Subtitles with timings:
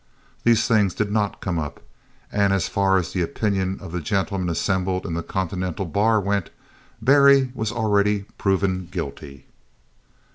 [0.43, 1.79] These things did not come up,
[2.31, 6.49] and as far as the opinion of the gentlemen assembled in the Continental bar went,
[6.99, 9.45] Berry was already proven guilty.